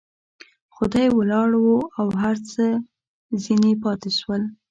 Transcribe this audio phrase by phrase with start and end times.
[0.73, 1.49] خو دى ولاړ
[1.99, 2.63] او هر څه
[3.43, 4.41] ځنې پاته سول.